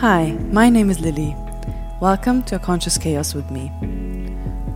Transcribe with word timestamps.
Hi, 0.00 0.32
my 0.52 0.68
name 0.68 0.90
is 0.90 1.00
Lili. 1.00 1.34
Welcome 2.02 2.42
to 2.42 2.56
A 2.56 2.58
Conscious 2.58 2.98
Chaos 2.98 3.32
with 3.32 3.50
me. 3.50 3.72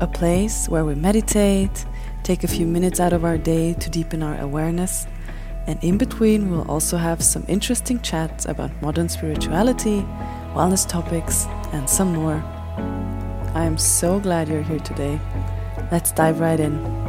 A 0.01 0.07
place 0.07 0.67
where 0.67 0.87
we 0.87 0.95
meditate, 0.95 1.85
take 2.23 2.43
a 2.43 2.49
few 2.49 2.67
minutes 2.67 3.01
out 3.01 3.13
of 3.13 3.23
our 3.23 3.37
day 3.37 3.75
to 3.75 3.91
deepen 3.91 4.23
our 4.23 4.41
awareness, 4.41 5.07
and 5.67 5.79
in 5.85 5.99
between, 5.99 6.51
we'll 6.51 6.69
also 6.71 6.97
have 6.97 7.23
some 7.23 7.45
interesting 7.49 8.01
chats 8.01 8.47
about 8.47 8.71
modern 8.81 9.11
spirituality, 9.11 10.07
wellness 10.55 10.89
topics, 10.89 11.45
and 11.75 11.89
some 11.89 12.15
more. 12.15 12.43
I 13.55 13.67
am 13.67 13.77
so 13.77 14.21
glad 14.21 14.49
you're 14.49 14.63
here 14.63 14.79
today. 14.79 15.21
Let's 15.93 16.13
dive 16.13 16.41
right 16.41 16.59
in. 16.59 17.00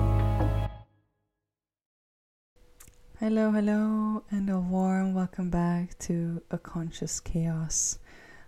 Hello, 3.34 3.50
hello, 3.52 4.24
and 4.30 4.50
a 4.50 4.60
warm 4.60 5.14
welcome 5.14 5.50
back 5.50 5.98
to 6.00 6.42
A 6.52 6.58
Conscious 6.58 7.22
Chaos. 7.22 7.98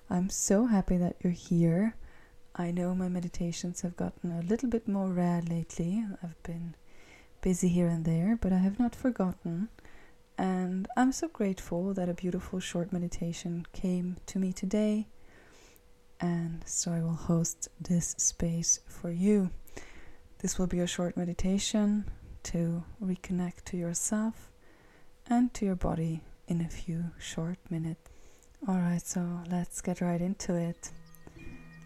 I'm 0.09 0.29
so 0.29 0.65
happy 0.65 0.97
that 0.97 1.15
you're 1.23 1.31
here. 1.31 1.95
I 2.53 2.71
know 2.71 2.93
my 2.93 3.07
meditations 3.07 3.79
have 3.79 3.95
gotten 3.95 4.29
a 4.29 4.41
little 4.41 4.67
bit 4.67 4.85
more 4.85 5.07
rare 5.07 5.41
lately. 5.41 6.03
I've 6.21 6.43
been 6.43 6.75
busy 7.39 7.69
here 7.69 7.87
and 7.87 8.03
there, 8.03 8.37
but 8.41 8.51
I 8.51 8.57
have 8.57 8.77
not 8.77 8.93
forgotten. 8.93 9.69
And 10.37 10.89
I'm 10.97 11.13
so 11.13 11.29
grateful 11.29 11.93
that 11.93 12.09
a 12.09 12.13
beautiful 12.13 12.59
short 12.59 12.91
meditation 12.91 13.65
came 13.71 14.17
to 14.25 14.37
me 14.37 14.51
today. 14.51 15.07
And 16.19 16.61
so 16.65 16.91
I 16.91 16.99
will 16.99 17.13
host 17.13 17.69
this 17.79 18.15
space 18.17 18.81
for 18.85 19.11
you. 19.11 19.49
This 20.39 20.59
will 20.59 20.67
be 20.67 20.81
a 20.81 20.87
short 20.87 21.15
meditation 21.15 22.11
to 22.51 22.83
reconnect 23.01 23.63
to 23.67 23.77
yourself 23.77 24.49
and 25.29 25.53
to 25.53 25.65
your 25.65 25.75
body 25.75 26.21
in 26.47 26.61
a 26.61 26.69
few 26.69 27.03
short 27.19 27.57
minutes. 27.69 28.09
Alright, 28.67 29.05
so 29.05 29.27
let's 29.49 29.81
get 29.81 30.01
right 30.01 30.21
into 30.21 30.55
it. 30.55 30.91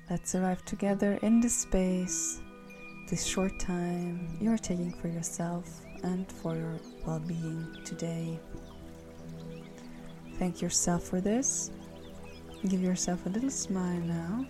Let's 0.10 0.36
arrive 0.36 0.64
together 0.66 1.20
in 1.22 1.42
this 1.42 1.58
space, 1.58 2.42
this 3.10 3.26
short 3.26 3.60
time 3.60 4.38
you 4.40 4.52
are 4.52 4.58
taking 4.58 4.94
for 4.94 5.08
yourself 5.08 5.82
and 6.04 6.32
for 6.32 6.56
your 6.56 6.78
well 7.06 7.20
being 7.20 7.66
today. 7.84 8.40
Thank 10.38 10.62
yourself 10.62 11.04
for 11.04 11.20
this. 11.20 11.72
Give 12.68 12.82
yourself 12.82 13.26
a 13.26 13.30
little 13.30 13.50
smile 13.50 14.00
now 14.02 14.46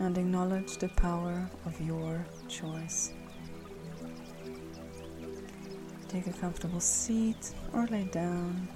and 0.00 0.18
acknowledge 0.18 0.76
the 0.78 0.88
power 0.88 1.48
of 1.66 1.80
your 1.80 2.24
choice. 2.48 3.12
Take 6.12 6.26
a 6.26 6.32
comfortable 6.32 6.80
seat 6.80 7.54
or 7.72 7.86
lay 7.86 8.04
down 8.04 8.68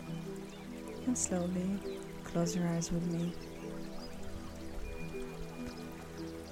and 1.07 1.17
slowly 1.17 1.79
close 2.25 2.57
your 2.57 2.67
eyes 2.67 2.91
with 2.91 3.07
me. 3.13 3.35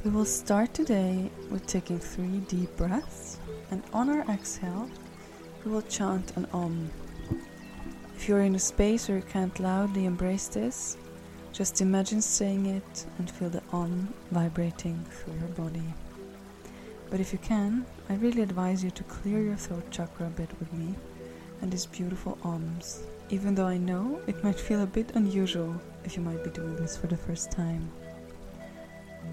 We 0.04 0.10
will 0.10 0.26
start 0.26 0.74
today 0.74 1.30
with 1.50 1.66
taking 1.66 1.98
three 1.98 2.40
deep 2.48 2.76
breaths, 2.76 3.38
and 3.70 3.82
on 3.94 4.10
our 4.10 4.30
exhale, 4.30 4.90
we 5.64 5.70
will 5.70 5.80
chant 5.80 6.36
an 6.36 6.46
Om. 6.52 6.90
If 8.14 8.28
you're 8.28 8.42
in 8.42 8.54
a 8.54 8.58
space 8.58 9.08
where 9.08 9.16
you 9.16 9.24
can't 9.24 9.58
loudly 9.58 10.04
embrace 10.04 10.48
this, 10.48 10.98
just 11.54 11.80
imagine 11.80 12.20
saying 12.20 12.66
it 12.66 13.06
and 13.16 13.30
feel 13.30 13.48
the 13.48 13.62
Om 13.72 14.12
vibrating 14.30 15.02
through 15.10 15.38
your 15.38 15.48
body. 15.48 15.94
But 17.14 17.20
if 17.20 17.32
you 17.32 17.38
can, 17.38 17.86
I 18.08 18.14
really 18.14 18.42
advise 18.42 18.82
you 18.82 18.90
to 18.90 19.04
clear 19.04 19.40
your 19.40 19.54
throat 19.54 19.88
chakra 19.92 20.26
a 20.26 20.30
bit 20.30 20.50
with 20.58 20.72
me 20.72 20.96
and 21.62 21.70
these 21.70 21.86
beautiful 21.86 22.36
Oms 22.42 23.02
even 23.30 23.54
though 23.54 23.68
I 23.68 23.76
know 23.76 24.20
it 24.26 24.42
might 24.42 24.58
feel 24.58 24.82
a 24.82 24.86
bit 24.86 25.12
unusual 25.14 25.80
if 26.04 26.16
you 26.16 26.24
might 26.24 26.42
be 26.42 26.50
doing 26.50 26.74
this 26.74 26.96
for 26.96 27.06
the 27.06 27.16
first 27.16 27.52
time. 27.52 27.88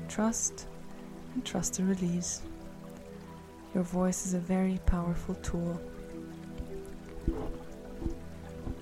Trust 0.08 0.68
and 1.34 1.44
trust 1.44 1.73
the 1.78 1.84
release. 1.84 2.44
Your 3.73 3.84
voice 3.84 4.28
is 4.28 4.36
a 4.36 4.39
very 4.39 4.80
powerful 4.86 5.34
tool. 5.36 5.82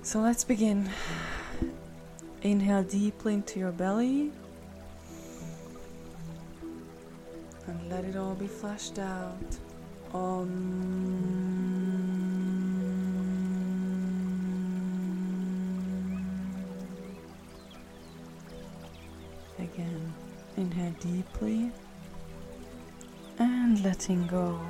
So 0.02 0.20
let's 0.20 0.44
begin. 0.44 0.90
Inhale 2.42 2.82
deeply 2.82 3.32
into 3.32 3.58
your 3.58 3.72
belly 3.72 4.30
and 7.70 7.90
let 7.90 8.04
it 8.04 8.16
all 8.16 8.34
be 8.34 8.46
flushed 8.46 8.98
out. 8.98 9.58
Om. 10.12 10.50
Again, 19.58 20.12
inhale 20.56 20.94
deeply 21.00 21.70
and 23.38 23.84
letting 23.84 24.26
go. 24.26 24.60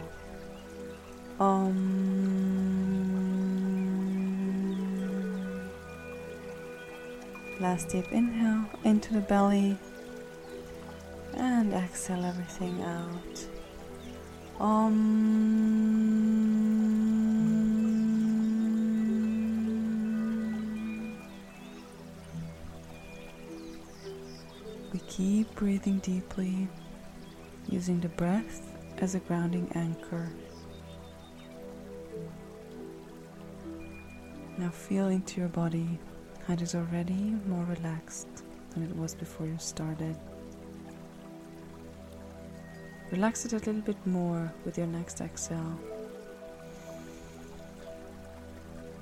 Om. 1.39 2.11
Last 7.61 7.89
deep 7.89 8.11
inhale 8.13 8.67
into 8.85 9.15
the 9.15 9.21
belly 9.21 9.79
and 11.41 11.73
exhale 11.73 12.25
everything 12.25 12.83
out. 12.83 13.47
Om. 14.61 15.31
We 24.93 24.99
keep 25.09 25.55
breathing 25.55 25.99
deeply, 26.01 26.69
using 27.69 28.01
the 28.01 28.09
breath 28.11 28.77
as 28.99 29.15
a 29.15 29.21
grounding 29.21 29.71
anchor. 29.75 30.29
Now 34.59 34.69
feel 34.69 35.09
into 35.09 35.41
your 35.41 35.49
body 35.49 35.99
it 36.51 36.61
is 36.61 36.75
already 36.75 37.37
more 37.47 37.65
relaxed 37.65 38.27
than 38.71 38.83
it 38.83 38.95
was 38.97 39.15
before 39.15 39.47
you 39.47 39.57
started. 39.59 40.17
Relax 43.13 43.45
it 43.45 43.53
a 43.53 43.57
little 43.57 43.75
bit 43.83 44.07
more 44.07 44.53
with 44.65 44.79
your 44.79 44.87
next 44.87 45.21
exhale. 45.21 45.81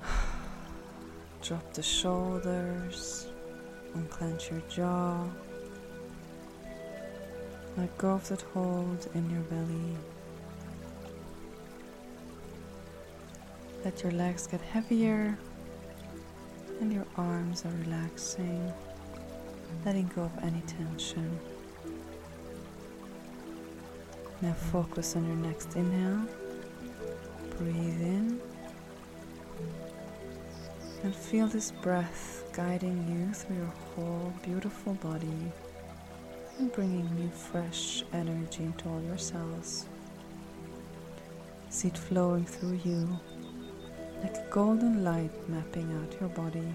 Drop 1.43 1.75
the 1.75 1.83
shoulders, 1.83 3.27
unclench 3.95 4.51
your 4.51 4.63
jaw. 4.71 5.25
Let 7.77 7.99
go 7.99 8.13
of 8.13 8.27
that 8.29 8.41
hold 8.55 9.09
in 9.15 9.29
your 9.29 9.43
belly. 9.43 9.97
Let 13.85 14.03
your 14.03 14.13
legs 14.13 14.47
get 14.47 14.63
heavier 14.63 15.39
and 16.81 16.91
your 16.93 17.07
arms 17.17 17.67
are 17.67 17.73
relaxing, 17.85 18.73
letting 19.85 20.11
go 20.17 20.23
of 20.23 20.33
any 20.43 20.63
tension. 20.63 21.39
Now 24.41 24.53
focus 24.53 25.17
on 25.17 25.27
your 25.27 25.37
next 25.37 25.75
inhale. 25.75 26.23
Breathe 27.59 28.01
in 28.01 28.41
and 31.03 31.15
feel 31.15 31.49
this 31.49 31.73
breath 31.73 32.45
guiding 32.53 32.99
you 33.09 33.35
through 33.35 33.57
your 33.57 33.75
whole 33.95 34.33
beautiful 34.45 34.95
body 34.95 35.53
and 36.59 36.71
bringing 36.71 37.13
new 37.17 37.29
fresh 37.31 38.05
energy 38.13 38.63
into 38.63 38.89
all 38.89 39.03
your 39.03 39.19
cells. 39.19 39.87
See 41.71 41.89
it 41.89 41.99
flowing 41.99 42.45
through 42.45 42.81
you 42.85 43.09
like 44.23 44.37
a 44.37 44.47
golden 44.51 45.03
light 45.03 45.33
mapping 45.49 45.93
out 45.97 46.21
your 46.21 46.29
body. 46.31 46.75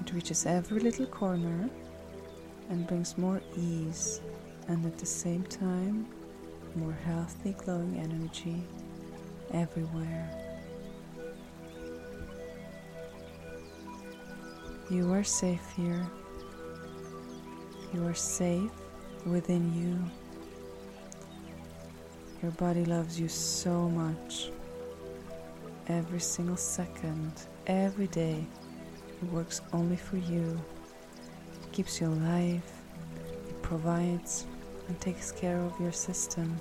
It 0.00 0.12
reaches 0.12 0.46
every 0.46 0.78
little 0.78 1.06
corner 1.06 1.68
and 2.70 2.86
brings 2.86 3.18
more 3.18 3.40
ease 3.56 4.20
and 4.68 4.84
at 4.86 4.98
the 4.98 5.06
same 5.06 5.42
time 5.44 6.06
more 6.74 6.96
healthy 7.04 7.52
glowing 7.52 7.98
energy 7.98 8.62
everywhere. 9.52 10.30
You 14.90 15.12
are 15.12 15.24
safe 15.24 15.64
here. 15.76 16.06
You 17.92 18.06
are 18.06 18.14
safe 18.14 18.70
within 19.24 19.72
you. 19.74 19.98
Your 22.42 22.50
body 22.52 22.84
loves 22.84 23.18
you 23.18 23.28
so 23.28 23.88
much. 23.88 24.50
Every 25.86 26.20
single 26.20 26.56
second, 26.56 27.32
every 27.66 28.08
day, 28.08 28.44
it 29.22 29.32
works 29.32 29.60
only 29.72 29.96
for 29.96 30.16
you. 30.16 30.60
It 31.62 31.72
keeps 31.72 32.00
you 32.00 32.08
alive, 32.08 32.62
it 33.48 33.62
provides 33.62 34.46
and 34.88 35.00
takes 35.00 35.32
care 35.32 35.58
of 35.58 35.78
your 35.80 35.92
system. 35.92 36.60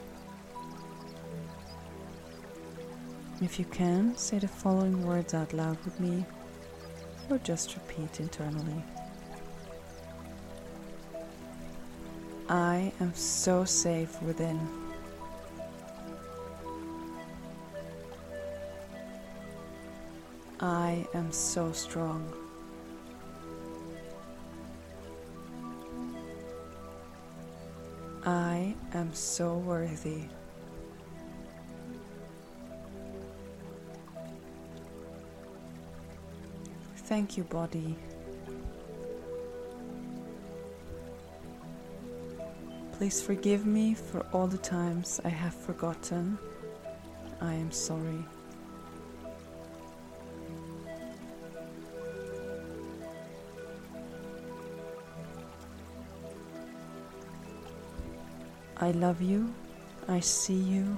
If 3.42 3.60
you 3.60 3.66
can, 3.66 4.16
say 4.16 4.40
the 4.40 4.48
following 4.48 5.06
words 5.06 5.34
out 5.34 5.52
loud 5.54 5.78
with 5.84 6.00
me 6.00 6.26
or 7.30 7.38
just 7.40 7.76
repeat 7.76 8.20
internally. 8.20 8.84
I 12.48 12.92
am 13.00 13.14
so 13.14 13.66
safe 13.66 14.22
within. 14.22 14.60
I 20.60 21.06
am 21.14 21.32
so 21.32 21.72
strong. 21.72 22.43
I 28.26 28.74
am 28.94 29.14
so 29.14 29.58
worthy. 29.58 30.24
Thank 36.96 37.36
you, 37.36 37.44
body. 37.44 37.96
Please 42.94 43.22
forgive 43.22 43.66
me 43.66 43.94
for 43.94 44.26
all 44.32 44.48
the 44.48 44.58
times 44.58 45.20
I 45.26 45.30
have 45.30 45.54
forgotten. 45.54 46.38
I 47.42 47.54
am 47.54 47.72
sorry. 47.72 48.24
I 58.84 58.92
love 58.92 59.22
you, 59.22 59.54
I 60.10 60.20
see 60.20 60.58
you, 60.58 60.98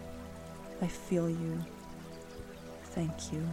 I 0.82 0.88
feel 0.88 1.30
you. 1.30 1.64
Thank 2.96 3.32
you. 3.32 3.48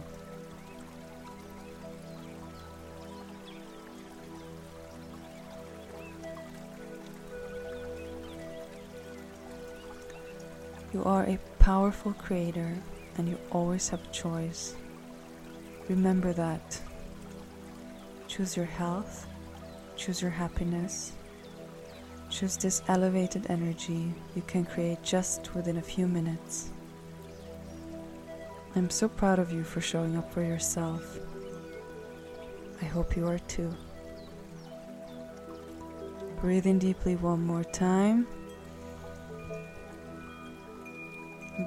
You 10.93 11.03
are 11.03 11.25
a 11.25 11.37
powerful 11.59 12.13
creator 12.13 12.75
and 13.19 13.29
you 13.29 13.37
always 13.51 13.89
have 13.89 14.11
choice. 14.11 14.73
Remember 15.89 16.33
that. 16.33 16.81
Choose 18.27 18.57
your 18.57 18.65
health, 18.65 19.27
choose 19.95 20.23
your 20.23 20.31
happiness, 20.31 21.11
choose 22.33 22.57
this 22.57 22.81
elevated 22.87 23.45
energy 23.49 24.11
you 24.35 24.41
can 24.47 24.65
create 24.65 25.03
just 25.03 25.53
within 25.53 25.77
a 25.77 25.81
few 25.81 26.07
minutes. 26.07 26.71
I'm 28.75 28.89
so 28.89 29.07
proud 29.07 29.37
of 29.37 29.51
you 29.51 29.63
for 29.63 29.81
showing 29.81 30.17
up 30.17 30.33
for 30.33 30.41
yourself. 30.41 31.19
I 32.81 32.85
hope 32.85 33.15
you 33.15 33.27
are 33.27 33.37
too. 33.37 33.71
Breathe 36.41 36.65
in 36.65 36.79
deeply 36.79 37.15
one 37.17 37.45
more 37.45 37.63
time. 37.63 38.25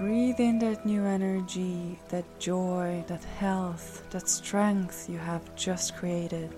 Breathe 0.01 0.41
in 0.41 0.59
that 0.59 0.85
new 0.85 1.05
energy, 1.05 1.97
that 2.09 2.25
joy, 2.41 3.05
that 3.07 3.23
health, 3.23 4.03
that 4.11 4.29
strength 4.29 5.09
you 5.09 5.19
have 5.19 5.55
just 5.55 5.97
created. 5.97 6.51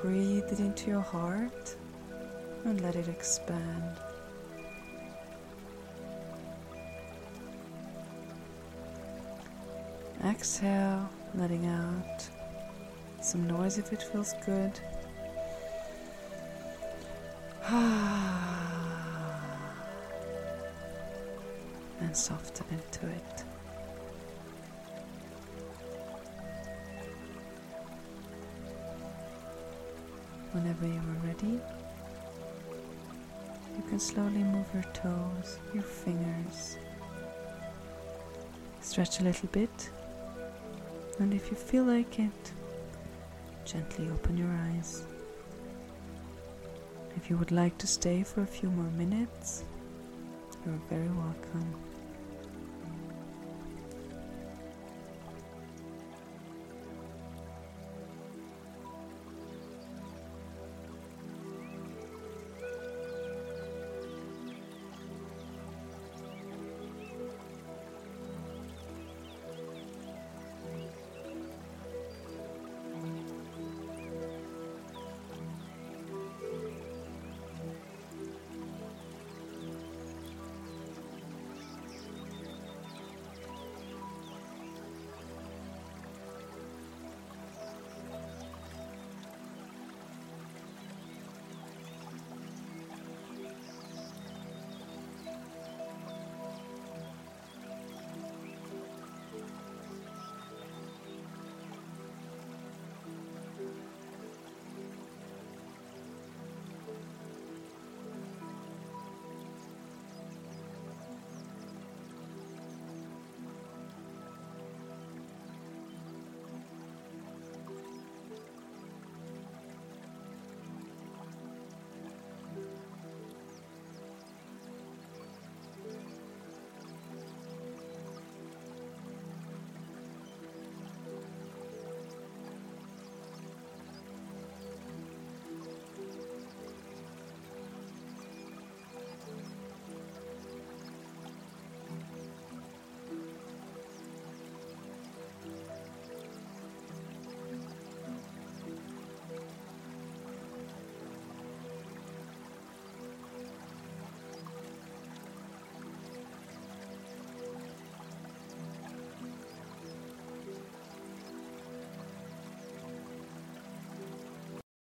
Breathe 0.00 0.50
it 0.50 0.60
into 0.60 0.90
your 0.90 1.02
heart 1.02 1.76
and 2.64 2.80
let 2.80 2.96
it 2.96 3.08
expand. 3.08 3.98
Exhale, 10.24 11.08
letting 11.34 11.66
out 11.66 12.28
some 13.20 13.46
noise 13.46 13.76
if 13.78 13.92
it 13.92 14.02
feels 14.02 14.32
good. 14.46 14.72
and 22.00 22.16
soften 22.16 22.66
into 22.70 23.06
it. 23.06 23.44
Whenever 30.52 30.86
you 30.86 30.98
are 31.00 31.26
ready, 31.26 31.60
can 33.88 33.98
slowly 33.98 34.42
move 34.42 34.66
your 34.72 34.84
toes, 34.92 35.58
your 35.72 35.82
fingers. 35.82 36.76
Stretch 38.80 39.20
a 39.20 39.24
little 39.24 39.48
bit, 39.52 39.90
and 41.18 41.32
if 41.32 41.50
you 41.50 41.56
feel 41.56 41.84
like 41.84 42.18
it, 42.18 42.52
gently 43.64 44.08
open 44.10 44.36
your 44.36 44.52
eyes. 44.72 45.04
If 47.16 47.30
you 47.30 47.36
would 47.36 47.52
like 47.52 47.78
to 47.78 47.86
stay 47.86 48.22
for 48.22 48.42
a 48.42 48.46
few 48.46 48.70
more 48.70 48.90
minutes, 48.92 49.64
you're 50.64 50.80
very 50.90 51.08
welcome. 51.08 51.74